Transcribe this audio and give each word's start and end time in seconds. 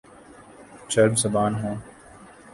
چرب 0.89 1.13
زبان 1.17 1.55
ہوں 1.55 1.75